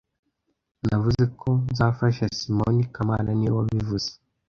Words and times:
Navuze 0.87 1.23
ko 1.41 1.49
nzafasha 1.71 2.23
Simoni 2.37 2.83
kamana 2.93 3.29
niwe 3.35 3.53
wabivuze 3.59 4.09